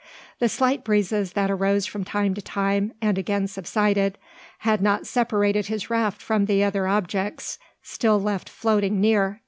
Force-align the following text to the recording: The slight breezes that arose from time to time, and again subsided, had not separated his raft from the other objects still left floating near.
The 0.39 0.49
slight 0.49 0.83
breezes 0.83 1.33
that 1.33 1.51
arose 1.51 1.85
from 1.85 2.03
time 2.03 2.33
to 2.33 2.41
time, 2.41 2.91
and 3.03 3.19
again 3.19 3.47
subsided, 3.47 4.17
had 4.57 4.81
not 4.81 5.05
separated 5.05 5.67
his 5.67 5.91
raft 5.91 6.23
from 6.23 6.45
the 6.45 6.63
other 6.63 6.87
objects 6.87 7.59
still 7.83 8.19
left 8.19 8.49
floating 8.49 8.99
near. 8.99 9.39